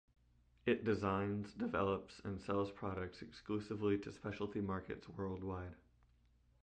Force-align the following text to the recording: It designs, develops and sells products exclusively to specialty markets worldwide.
It 0.65 0.83
designs, 0.83 1.53
develops 1.53 2.21
and 2.23 2.41
sells 2.41 2.71
products 2.71 3.21
exclusively 3.21 3.99
to 3.99 4.11
specialty 4.11 4.59
markets 4.59 5.07
worldwide. 5.07 5.75